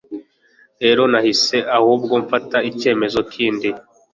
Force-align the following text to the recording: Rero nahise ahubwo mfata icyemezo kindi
Rero 0.83 1.01
nahise 1.11 1.57
ahubwo 1.77 2.13
mfata 2.23 2.57
icyemezo 2.69 3.19
kindi 3.33 3.69